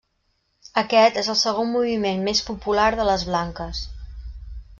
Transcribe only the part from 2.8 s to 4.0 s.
per les blanques.